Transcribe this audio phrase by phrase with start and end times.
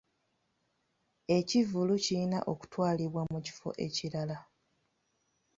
[1.37, 4.37] Ekivvulu kirina okutwalibwa mu kifo ekirala.